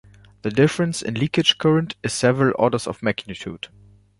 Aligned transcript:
The 0.41 0.49
difference 0.49 1.03
in 1.03 1.13
leakage 1.13 1.59
current 1.59 1.95
is 2.01 2.11
several 2.11 2.55
orders 2.57 2.87
of 2.87 3.03
magnitude. 3.03 3.67